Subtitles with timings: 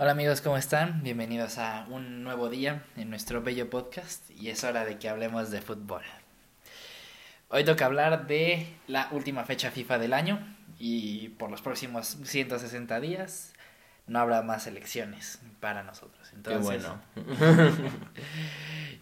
[0.00, 1.02] Hola amigos, ¿cómo están?
[1.02, 5.50] Bienvenidos a un nuevo día en nuestro bello podcast y es hora de que hablemos
[5.50, 6.04] de fútbol.
[7.48, 10.38] Hoy toca hablar de la última fecha FIFA del año
[10.78, 13.54] y por los próximos 160 días
[14.06, 16.30] no habrá más elecciones para nosotros.
[16.32, 16.86] Entonces,
[17.16, 17.82] Qué bueno.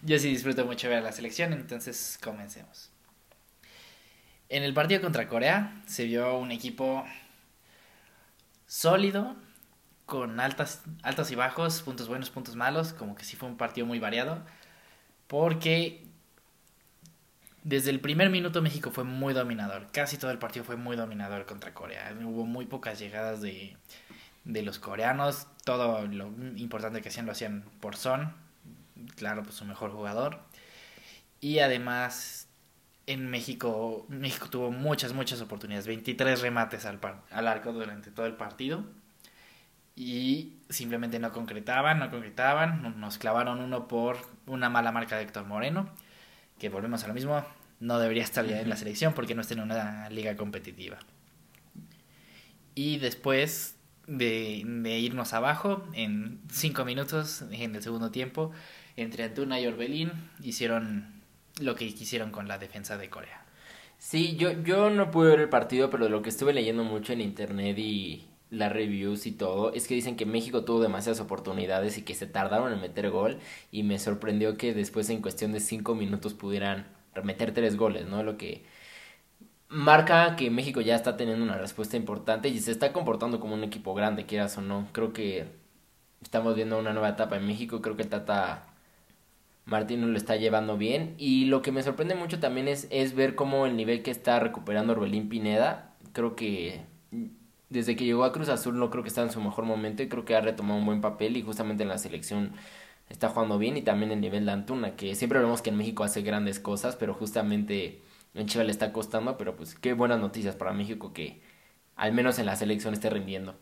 [0.01, 2.89] yo sí disfruto mucho ver la selección, entonces comencemos.
[4.49, 7.05] En el partido contra Corea se vio un equipo
[8.65, 9.35] sólido,
[10.07, 13.85] con altas, altos y bajos, puntos buenos, puntos malos, como que sí fue un partido
[13.85, 14.41] muy variado,
[15.27, 16.01] porque
[17.63, 21.45] desde el primer minuto México fue muy dominador, casi todo el partido fue muy dominador
[21.45, 23.75] contra Corea, hubo muy pocas llegadas de,
[24.45, 28.33] de los coreanos, todo lo importante que hacían lo hacían por Son,
[29.17, 30.39] claro, pues su mejor jugador,
[31.41, 32.47] y además
[33.07, 38.25] en México, México tuvo muchas, muchas oportunidades, 23 remates al, par, al arco durante todo
[38.25, 38.85] el partido
[39.97, 45.45] y simplemente no concretaban, no concretaban, nos clavaron uno por una mala marca de Héctor
[45.45, 45.89] Moreno,
[46.59, 47.43] que volvemos a lo mismo,
[47.79, 50.99] no debería estar ya en la selección porque no está en una liga competitiva.
[52.75, 58.51] Y después de, de irnos abajo, en cinco minutos en el segundo tiempo,
[58.97, 60.11] entre Antuna y Orbelín
[60.43, 61.23] hicieron
[61.59, 63.43] lo que quisieron con la defensa de Corea.
[63.97, 67.21] Sí, yo, yo no pude ver el partido, pero lo que estuve leyendo mucho en
[67.21, 72.03] internet y las reviews y todo, es que dicen que México tuvo demasiadas oportunidades y
[72.03, 73.39] que se tardaron en meter gol
[73.71, 76.87] y me sorprendió que después en cuestión de cinco minutos pudieran
[77.23, 78.23] meter tres goles, ¿no?
[78.23, 78.63] Lo que
[79.69, 83.63] marca que México ya está teniendo una respuesta importante y se está comportando como un
[83.63, 84.87] equipo grande, quieras o no.
[84.93, 85.47] Creo que
[86.21, 88.67] estamos viendo una nueva etapa en México, creo que el Tata
[89.65, 93.35] Martino lo está llevando bien y lo que me sorprende mucho también es, es ver
[93.35, 96.81] cómo el nivel que está recuperando Orbelín Pineda, creo que
[97.69, 100.09] desde que llegó a Cruz Azul no creo que está en su mejor momento y
[100.09, 102.53] creo que ha retomado un buen papel y justamente en la selección
[103.09, 106.03] está jugando bien y también el nivel de Antuna, que siempre vemos que en México
[106.03, 108.01] hace grandes cosas, pero justamente
[108.33, 111.41] en Chivas le está costando, pero pues qué buenas noticias para México que
[111.95, 113.57] al menos en la selección esté rindiendo.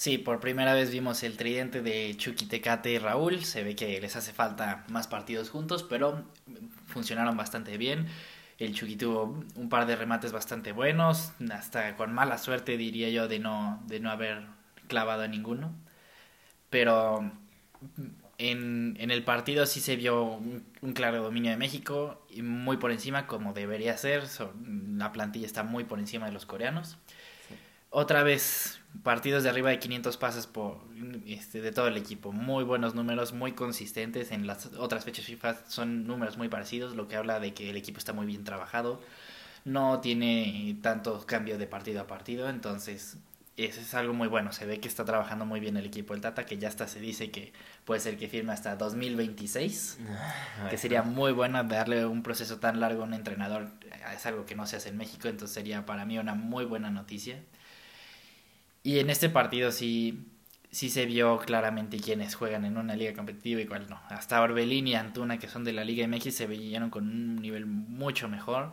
[0.00, 2.48] Sí, por primera vez vimos el tridente de Chucky
[2.86, 3.44] y Raúl.
[3.44, 6.24] Se ve que les hace falta más partidos juntos, pero
[6.86, 8.06] funcionaron bastante bien.
[8.60, 13.26] El Chucky tuvo un par de remates bastante buenos, hasta con mala suerte diría yo
[13.26, 14.44] de no, de no haber
[14.86, 15.74] clavado a ninguno.
[16.68, 17.32] Pero
[18.38, 23.26] en, en el partido sí se vio un, claro dominio de México, muy por encima
[23.26, 24.24] como debería ser.
[24.96, 26.98] la plantilla está muy por encima de los coreanos.
[27.90, 30.78] Otra vez partidos de arriba de 500 pases por
[31.26, 32.30] este, de todo el equipo.
[32.30, 34.30] Muy buenos números, muy consistentes.
[34.30, 37.76] En las otras fechas FIFA son números muy parecidos, lo que habla de que el
[37.76, 39.00] equipo está muy bien trabajado.
[39.64, 43.16] No tiene tanto cambio de partido a partido, entonces
[43.56, 44.52] eso es algo muy bueno.
[44.52, 46.14] Se ve que está trabajando muy bien el equipo.
[46.14, 47.52] El Tata, que ya hasta se dice que
[47.84, 49.98] puede ser que firme hasta 2026,
[50.70, 53.68] que sería muy bueno darle un proceso tan largo a un entrenador.
[54.14, 56.90] Es algo que no se hace en México, entonces sería para mí una muy buena
[56.90, 57.42] noticia.
[58.82, 60.26] Y en este partido sí,
[60.70, 64.00] sí se vio claramente quiénes juegan en una liga competitiva y cuál no.
[64.08, 67.66] Hasta Orbelín y Antuna, que son de la Liga MX, se veían con un nivel
[67.66, 68.72] mucho mejor.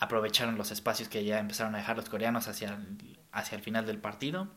[0.00, 3.86] Aprovecharon los espacios que ya empezaron a dejar los coreanos hacia el, hacia el final
[3.86, 4.48] del partido.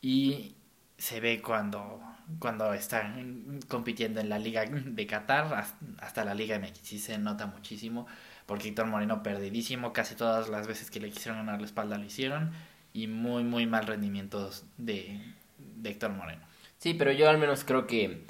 [0.00, 0.54] Y
[0.96, 2.00] se ve cuando,
[2.38, 5.66] cuando están compitiendo en la Liga de Qatar
[5.98, 6.78] hasta la Liga MX.
[6.82, 8.06] Sí se nota muchísimo.
[8.46, 9.92] Porque Héctor Moreno perdidísimo.
[9.92, 12.52] Casi todas las veces que le quisieron ganar la espalda lo hicieron
[12.92, 15.20] y muy, muy mal rendimientos de,
[15.58, 16.46] de Héctor Moreno.
[16.78, 18.24] Sí, pero yo al menos creo que,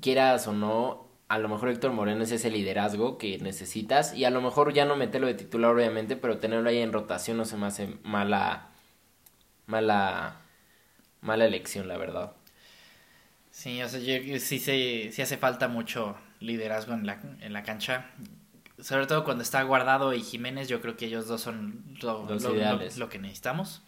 [0.00, 4.30] quieras o no, a lo mejor Héctor Moreno es ese liderazgo que necesitas y a
[4.30, 7.56] lo mejor ya no meterlo de titular obviamente, pero tenerlo ahí en rotación no se
[7.56, 8.68] me hace mala,
[9.66, 10.40] mala,
[11.20, 12.32] mala elección, la verdad.
[13.50, 17.62] Sí, o sea, yo, sí, sí, sí hace falta mucho liderazgo en la, en la
[17.62, 18.10] cancha
[18.80, 22.42] sobre todo cuando está Guardado y Jiménez, yo creo que ellos dos son lo, Los
[22.42, 22.98] lo, ideales.
[22.98, 23.82] lo, lo que necesitamos.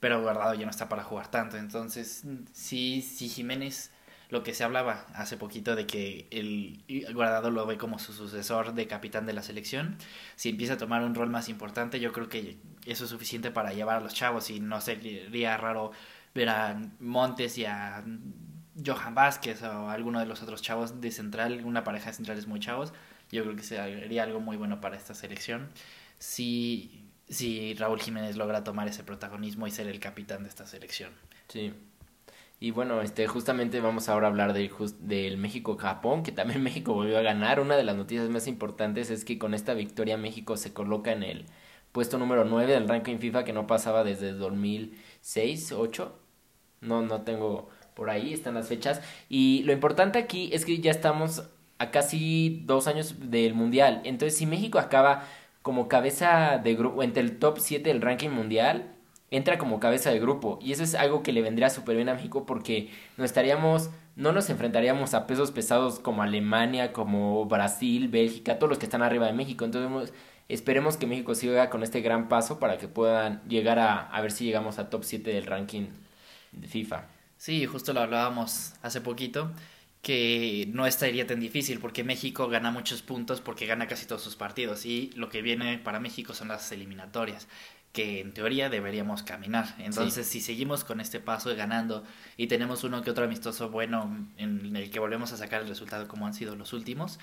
[0.00, 1.56] Pero Guardado ya no está para jugar tanto.
[1.58, 3.90] Entonces, sí, sí, Jiménez,
[4.30, 6.82] lo que se hablaba hace poquito de que el
[7.14, 9.96] Guardado lo ve como su sucesor de capitán de la selección.
[10.36, 13.72] Si empieza a tomar un rol más importante, yo creo que eso es suficiente para
[13.72, 14.50] llevar a los chavos.
[14.50, 15.92] Y no sería raro
[16.34, 18.02] ver a Montes y a
[18.84, 22.58] Johan Vázquez o alguno de los otros chavos de central, una pareja de centrales muy
[22.58, 22.92] chavos
[23.30, 25.68] yo creo que sería algo muy bueno para esta selección
[26.18, 31.12] si, si Raúl Jiménez logra tomar ese protagonismo y ser el capitán de esta selección.
[31.48, 31.72] Sí.
[32.62, 37.18] Y bueno, este, justamente vamos ahora a hablar del, del México-Japón, que también México volvió
[37.18, 37.58] a ganar.
[37.58, 41.22] Una de las noticias más importantes es que con esta victoria México se coloca en
[41.22, 41.46] el
[41.92, 46.18] puesto número 9 del ranking FIFA que no pasaba desde 2006, 8.
[46.82, 49.00] No, no tengo por ahí están las fechas.
[49.28, 51.44] Y lo importante aquí es que ya estamos
[51.80, 54.02] a casi dos años del Mundial.
[54.04, 55.24] Entonces, si México acaba
[55.62, 58.92] como cabeza de grupo, entre el top 7 del ranking mundial,
[59.30, 60.58] entra como cabeza de grupo.
[60.60, 64.32] Y eso es algo que le vendría súper bien a México porque no estaríamos, no
[64.32, 69.26] nos enfrentaríamos a pesos pesados como Alemania, como Brasil, Bélgica, todos los que están arriba
[69.26, 69.64] de México.
[69.64, 70.12] Entonces
[70.48, 74.32] esperemos que México siga con este gran paso para que puedan llegar a, a ver
[74.32, 75.86] si llegamos a top 7 del ranking
[76.52, 77.06] de FIFA.
[77.38, 79.50] Sí, justo lo hablábamos hace poquito
[80.02, 84.36] que no estaría tan difícil porque México gana muchos puntos porque gana casi todos sus
[84.36, 87.48] partidos y lo que viene para México son las eliminatorias
[87.92, 89.74] que en teoría deberíamos caminar.
[89.78, 92.04] Entonces, si seguimos con este paso ganando
[92.36, 96.06] y tenemos uno que otro amistoso bueno en el que volvemos a sacar el resultado
[96.06, 97.18] como han sido los últimos,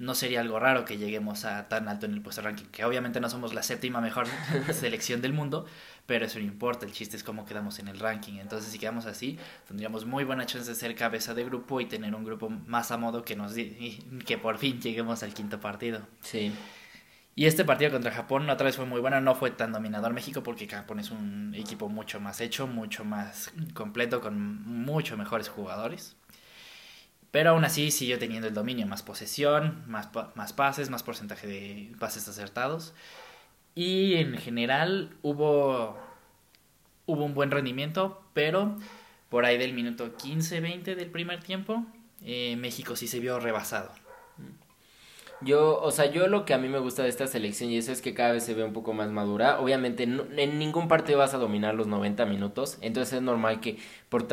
[0.00, 3.20] no sería algo raro que lleguemos a tan alto en el puesto ranking, que obviamente
[3.20, 4.26] no somos la séptima mejor
[4.72, 5.66] selección del mundo,
[6.10, 8.40] pero eso no importa, el chiste es cómo quedamos en el ranking.
[8.40, 12.16] Entonces, si quedamos así, tendríamos muy buena chance de ser cabeza de grupo y tener
[12.16, 16.04] un grupo más a modo que nos que por fin lleguemos al quinto partido.
[16.20, 16.50] Sí.
[17.36, 20.42] Y este partido contra Japón otra vez fue muy bueno, no fue tan dominador México
[20.42, 26.16] porque Japón es un equipo mucho más hecho, mucho más completo, con mucho mejores jugadores.
[27.30, 31.92] Pero aún así siguió teniendo el dominio, más posesión, más, más pases, más porcentaje de
[32.00, 32.94] pases acertados.
[33.74, 35.96] Y en general hubo,
[37.06, 38.76] hubo un buen rendimiento, pero
[39.28, 41.84] por ahí del minuto 15-20 del primer tiempo,
[42.22, 43.92] eh, México sí se vio rebasado.
[45.42, 47.92] Yo, o sea, yo lo que a mí me gusta de esta selección y eso
[47.92, 49.58] es que cada vez se ve un poco más madura.
[49.58, 53.78] Obviamente en ningún partido vas a dominar los 90 minutos, entonces es normal que
[54.10, 54.28] por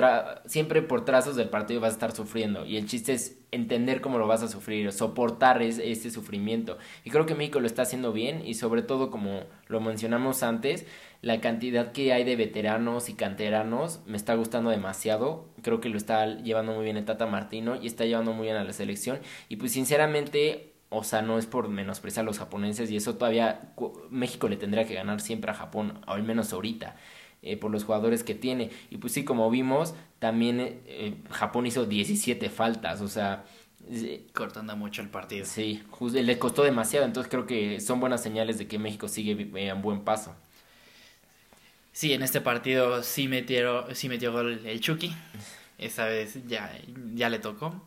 [0.48, 4.18] siempre por trazos del partido vas a estar sufriendo y el chiste es entender cómo
[4.18, 6.77] lo vas a sufrir, soportar ese sufrimiento.
[7.06, 10.86] Y creo que México lo está haciendo bien y sobre todo como lo mencionamos antes,
[11.21, 15.45] la cantidad que hay de veteranos y canteranos me está gustando demasiado.
[15.62, 18.57] Creo que lo está llevando muy bien el Tata Martino y está llevando muy bien
[18.57, 22.89] a la selección y pues sinceramente o sea, no es por menospreciar a los japoneses
[22.89, 23.74] y eso todavía
[24.10, 26.95] México le tendría que ganar siempre a Japón, al menos ahorita,
[27.42, 28.72] eh, por los jugadores que tiene.
[28.89, 33.45] Y pues sí, como vimos, también eh, Japón hizo 17 faltas, o sea...
[34.34, 35.45] Cortando mucho el partido.
[35.45, 35.81] Sí,
[36.12, 39.81] le costó demasiado, entonces creo que son buenas señales de que México sigue eh, en
[39.81, 40.36] buen paso.
[41.94, 45.16] Sí, en este partido sí metió, sí metió gol el Chucky.
[45.78, 46.72] Esta vez ya,
[47.13, 47.81] ya le tocó.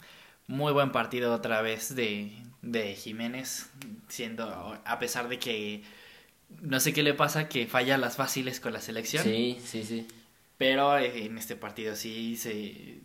[0.47, 3.71] Muy buen partido otra vez de, de Jiménez,
[4.09, 5.83] siendo, a pesar de que
[6.61, 9.25] no sé qué le pasa, que falla las fáciles con la selección.
[9.25, 10.07] Sí, sí, sí.
[10.59, 13.01] Pero en este partido sí se,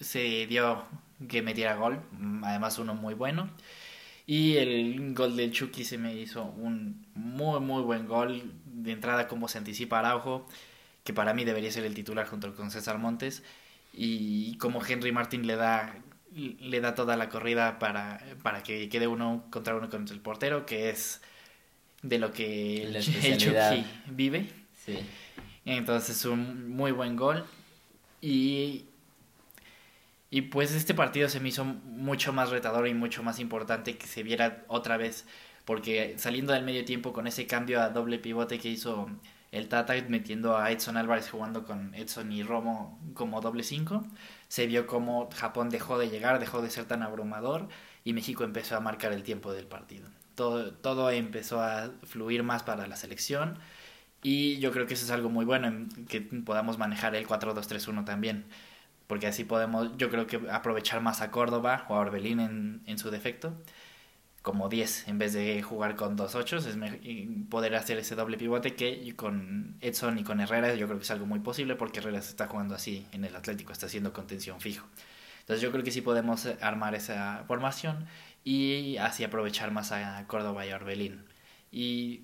[0.00, 0.84] se dio
[1.28, 2.00] que metiera gol,
[2.44, 3.50] además uno muy bueno.
[4.26, 8.52] Y el gol del Chucky se me hizo un muy, muy buen gol.
[8.66, 10.46] De entrada, como se anticipa Araujo,
[11.02, 13.42] que para mí debería ser el titular junto con César Montes.
[13.92, 15.96] Y como Henry Martin le da
[16.38, 20.66] le da toda la corrida para, para que quede uno contra uno contra el portero,
[20.66, 21.20] que es
[22.02, 23.02] de lo que el,
[23.38, 24.48] Chucky vive.
[24.84, 24.98] Sí.
[25.64, 27.44] Entonces un muy buen gol.
[28.20, 28.86] Y,
[30.30, 34.06] y pues este partido se me hizo mucho más retador y mucho más importante que
[34.06, 35.26] se viera otra vez.
[35.64, 39.10] Porque saliendo del medio tiempo con ese cambio a doble pivote que hizo
[39.52, 44.04] el Tata metiendo a Edson Álvarez jugando con Edson y Romo como doble 5
[44.48, 47.68] se vio como Japón dejó de llegar, dejó de ser tan abrumador
[48.04, 50.08] y México empezó a marcar el tiempo del partido.
[50.34, 53.58] Todo, todo empezó a fluir más para la selección
[54.22, 58.46] y yo creo que eso es algo muy bueno, que podamos manejar el 4-2-3-1 también,
[59.06, 62.98] porque así podemos, yo creo que aprovechar más a Córdoba o a Orbelín en, en
[62.98, 63.54] su defecto
[64.48, 66.78] como 10 en vez de jugar con dos 8 es
[67.50, 71.10] poder hacer ese doble pivote que con Edson y con Herrera yo creo que es
[71.10, 74.58] algo muy posible porque Herrera se está jugando así en el Atlético, está haciendo contención
[74.58, 74.86] fijo.
[75.40, 78.06] Entonces yo creo que sí podemos armar esa formación
[78.42, 81.26] y así aprovechar más a Córdoba y Orbelín.
[81.70, 82.22] Y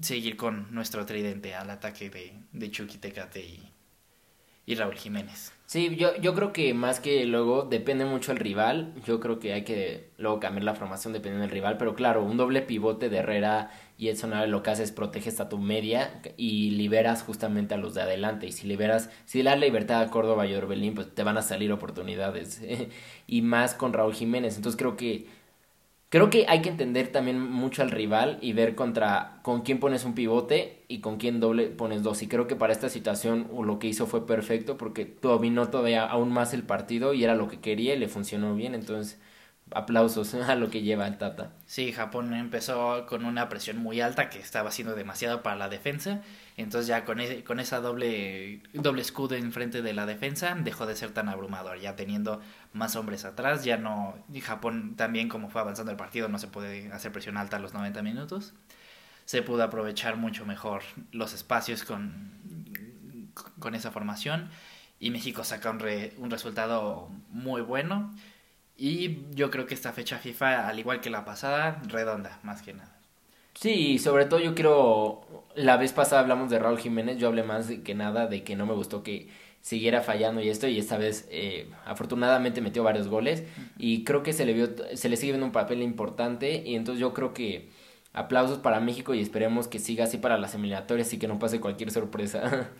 [0.00, 3.73] seguir con nuestro tridente al ataque de, de Chucky Tecate y,
[4.66, 5.52] y Raúl Jiménez.
[5.66, 8.92] Sí, yo, yo creo que más que luego depende mucho el rival.
[9.04, 11.78] Yo creo que hay que luego cambiar la formación dependiendo del rival.
[11.78, 15.48] Pero claro, un doble pivote de Herrera y Edson lo que hace es proteges a
[15.48, 18.46] tu media y liberas justamente a los de adelante.
[18.46, 21.42] Y si liberas, si le das libertad a Córdoba y Orbelín, pues te van a
[21.42, 22.62] salir oportunidades.
[23.26, 24.56] y más con Raúl Jiménez.
[24.56, 25.26] Entonces creo que
[26.14, 30.04] Creo que hay que entender también mucho al rival y ver contra con quién pones
[30.04, 32.22] un pivote y con quién doble pones dos.
[32.22, 36.30] Y creo que para esta situación lo que hizo fue perfecto porque dominó todavía aún
[36.30, 38.76] más el partido y era lo que quería y le funcionó bien.
[38.76, 39.20] Entonces,
[39.70, 41.50] aplausos a lo que lleva el Tata.
[41.66, 46.22] Sí, Japón empezó con una presión muy alta que estaba haciendo demasiado para la defensa.
[46.56, 50.96] Entonces ya con, ese, con esa doble, doble escudo enfrente de la defensa dejó de
[50.96, 51.80] ser tan abrumador.
[51.80, 52.40] Ya teniendo
[52.72, 54.14] más hombres atrás, ya no...
[54.32, 57.60] Y Japón también como fue avanzando el partido no se puede hacer presión alta a
[57.60, 58.54] los 90 minutos.
[59.24, 62.30] Se pudo aprovechar mucho mejor los espacios con,
[63.58, 64.50] con esa formación.
[65.00, 68.14] Y México saca un, re, un resultado muy bueno
[68.76, 72.74] y yo creo que esta fecha FIFA, al igual que la pasada, redonda, más que
[72.74, 72.94] nada.
[73.54, 77.70] Sí, sobre todo yo quiero, la vez pasada hablamos de Raúl Jiménez, yo hablé más
[77.84, 79.28] que nada de que no me gustó que
[79.60, 83.44] siguiera fallando y esto, y esta vez eh, afortunadamente metió varios goles
[83.78, 87.00] y creo que se le, vio, se le sigue viendo un papel importante y entonces
[87.00, 87.70] yo creo que
[88.12, 91.60] aplausos para México y esperemos que siga así para las eliminatorias y que no pase
[91.60, 92.70] cualquier sorpresa.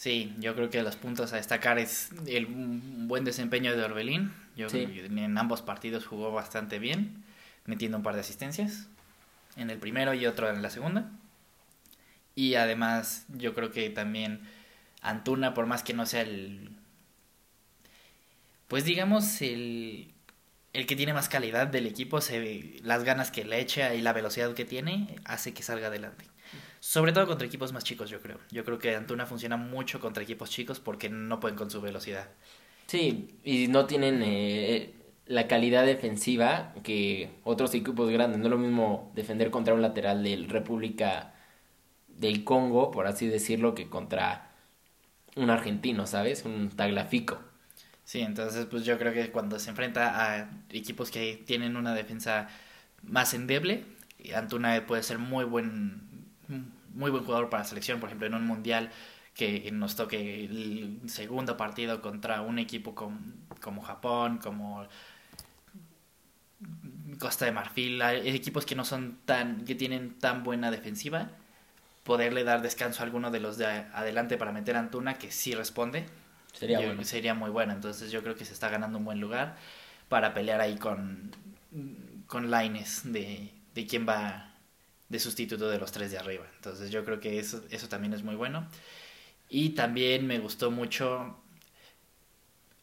[0.00, 4.32] Sí, yo creo que los puntos a destacar es el buen desempeño de Orbelín.
[4.56, 7.22] Yo en ambos partidos jugó bastante bien,
[7.66, 8.86] metiendo un par de asistencias,
[9.56, 11.10] en el primero y otro en la segunda.
[12.34, 14.40] Y además yo creo que también
[15.02, 16.70] Antuna, por más que no sea el...
[18.68, 20.14] Pues digamos el,
[20.72, 24.00] el que tiene más calidad del equipo, se ve, las ganas que le echa y
[24.00, 26.24] la velocidad que tiene, hace que salga adelante.
[26.80, 28.38] Sobre todo contra equipos más chicos, yo creo.
[28.50, 32.28] Yo creo que Antuna funciona mucho contra equipos chicos porque no pueden con su velocidad.
[32.86, 34.94] Sí, y no tienen eh,
[35.26, 38.38] la calidad defensiva que otros equipos grandes.
[38.40, 41.34] No es lo mismo defender contra un lateral del República
[42.08, 44.52] del Congo, por así decirlo, que contra
[45.36, 46.44] un argentino, ¿sabes?
[46.44, 47.40] Un taglafico.
[48.04, 52.48] Sí, entonces pues yo creo que cuando se enfrenta a equipos que tienen una defensa
[53.02, 53.84] más endeble,
[54.34, 56.09] Antuna puede ser muy buen
[56.94, 58.90] muy buen jugador para la selección, por ejemplo, en un mundial
[59.34, 64.86] que nos toque el segundo partido contra un equipo como, Japón, como
[67.18, 71.30] Costa de Marfil, equipos que no son tan, que tienen tan buena defensiva,
[72.04, 75.54] poderle dar descanso a alguno de los de adelante para meter a Antuna que sí
[75.54, 76.06] responde.
[76.52, 77.04] Sería, bueno.
[77.04, 77.72] sería muy bueno.
[77.72, 79.56] Entonces yo creo que se está ganando un buen lugar
[80.08, 81.30] para pelear ahí con,
[82.26, 84.49] con Lines de, de quién va
[85.10, 86.46] de sustituto de los tres de arriba.
[86.56, 88.66] Entonces yo creo que eso, eso también es muy bueno.
[89.50, 91.36] Y también me gustó mucho.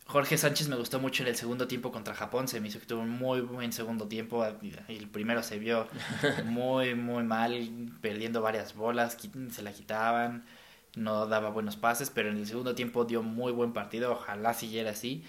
[0.05, 2.49] Jorge Sánchez me gustó mucho en el segundo tiempo contra Japón.
[2.49, 4.45] Se me hizo que tuvo un muy buen segundo tiempo.
[4.89, 5.87] El primero se vio
[6.45, 9.17] muy, muy mal, perdiendo varias bolas,
[9.51, 10.43] se la quitaban,
[10.95, 12.09] no daba buenos pases.
[12.09, 14.11] Pero en el segundo tiempo dio muy buen partido.
[14.11, 15.23] Ojalá siguiera así,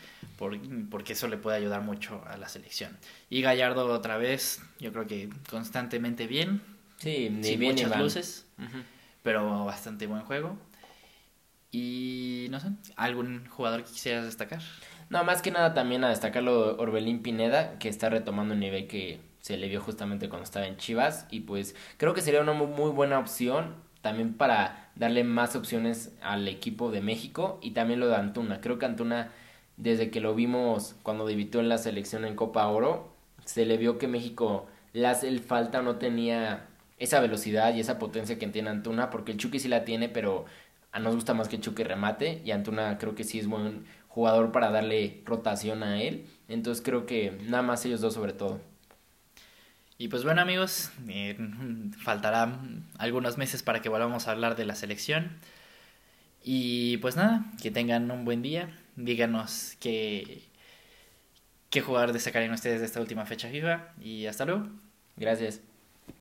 [0.91, 2.99] porque eso le puede ayudar mucho a la selección.
[3.31, 8.47] Y Gallardo otra vez, yo creo que constantemente bien Sí, ni bien muchas luces,
[9.23, 10.59] pero bastante buen juego.
[11.71, 14.61] Y no sé, ¿algún jugador que quisieras destacar?
[15.11, 19.21] No, más que nada también a destacarlo Orbelín Pineda, que está retomando un nivel que
[19.41, 21.27] se le vio justamente cuando estaba en Chivas.
[21.31, 26.47] Y pues creo que sería una muy buena opción también para darle más opciones al
[26.49, 27.59] equipo de México.
[27.63, 28.61] Y también lo de Antuna.
[28.61, 29.33] Creo que Antuna,
[29.77, 33.15] desde que lo vimos cuando debutó en la selección en Copa Oro,
[33.45, 36.68] se le vio que México le hace falta, no tenía
[36.99, 40.47] esa velocidad y esa potencia que tiene Antuna, porque el Chucky sí la tiene, pero
[40.93, 43.87] a nos gusta más que el Chucky remate y Antuna creo que sí es buen
[44.09, 48.61] jugador para darle rotación a él, entonces creo que nada más ellos dos sobre todo.
[50.01, 51.37] Y pues bueno amigos, eh,
[52.03, 52.61] faltará
[52.99, 55.39] algunos meses para que volvamos a hablar de la selección.
[56.43, 58.71] Y pues nada, que tengan un buen día.
[58.95, 60.43] Díganos qué,
[61.71, 63.89] qué jugador destacarían ustedes de esta última fecha FIFA.
[64.01, 64.69] Y hasta luego.
[65.17, 65.61] Gracias.